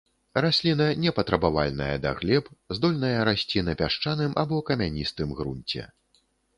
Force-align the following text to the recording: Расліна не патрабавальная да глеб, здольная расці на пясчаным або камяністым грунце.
Расліна 0.43 0.87
не 1.03 1.11
патрабавальная 1.19 1.91
да 2.07 2.15
глеб, 2.23 2.49
здольная 2.79 3.15
расці 3.31 3.65
на 3.71 3.79
пясчаным 3.85 4.31
або 4.45 4.55
камяністым 4.75 5.29
грунце. 5.41 5.91